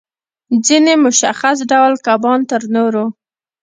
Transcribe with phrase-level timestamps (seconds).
[0.65, 3.05] ځینې مشخص ډول کبان تر نورو